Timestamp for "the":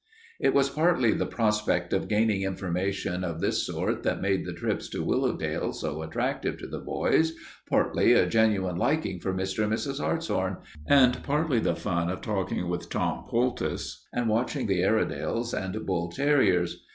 1.11-1.27, 4.47-4.51, 6.67-6.79, 11.59-11.75, 14.65-14.81